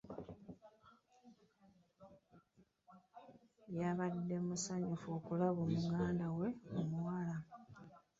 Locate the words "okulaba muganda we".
5.17-6.49